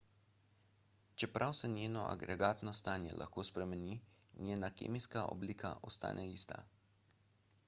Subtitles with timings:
[1.23, 3.95] čeprav se njeno agregatno stanje lahko spremeni
[4.49, 6.61] njena kemijska oblika ostane ista